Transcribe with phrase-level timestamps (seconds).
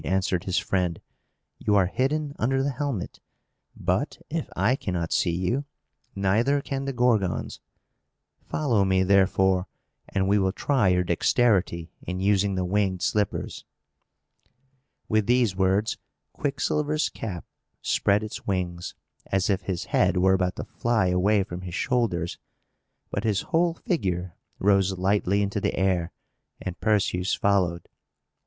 [0.03, 0.99] answered his friend.
[1.59, 3.19] "You are hidden under the helmet.
[3.75, 5.65] But, if I cannot see you,
[6.15, 7.59] neither can the Gorgons.
[8.49, 9.67] Follow me, therefore,
[10.09, 13.63] and we will try your dexterity in using the winged slippers."
[15.07, 15.99] With these words,
[16.33, 17.45] Quicksilver's cap
[17.83, 18.95] spread its wings,
[19.27, 22.39] as if his head were about to fly away from his shoulders;
[23.11, 26.11] but his whole figure rose lightly into the air,
[26.59, 27.87] and Perseus followed.